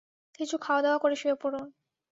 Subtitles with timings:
[0.39, 1.65] কিছু খাওয়াদাওয়া করে শুয়ে পড়ুন।